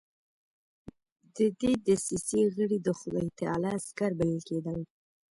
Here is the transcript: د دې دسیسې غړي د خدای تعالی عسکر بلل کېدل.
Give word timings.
د 1.35 1.37
دې 1.59 1.71
دسیسې 1.87 2.41
غړي 2.55 2.77
د 2.85 2.89
خدای 2.99 3.27
تعالی 3.39 3.71
عسکر 3.79 4.11
بلل 4.19 4.39
کېدل. 4.49 4.79